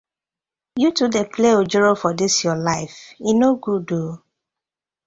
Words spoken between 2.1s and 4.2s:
dis yu life, e no good ooo.